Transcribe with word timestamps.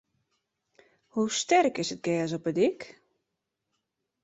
Hoe 1.13 1.27
sterk 1.39 1.75
is 1.81 1.91
it 1.95 2.05
gjers 2.05 2.35
op 2.37 2.43
de 2.47 2.53
dyk? 2.59 2.81